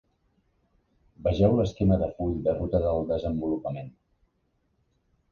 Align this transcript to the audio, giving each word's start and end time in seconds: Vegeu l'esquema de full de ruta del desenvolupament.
Vegeu 1.25 1.51
l'esquema 1.59 1.97
de 2.03 2.07
full 2.15 2.33
de 2.47 2.55
ruta 2.55 2.81
del 2.85 3.05
desenvolupament. 3.11 3.93